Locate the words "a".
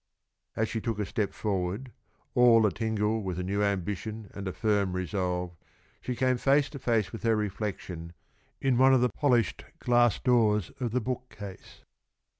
0.97-1.05, 2.65-2.71, 3.37-3.43, 4.47-4.51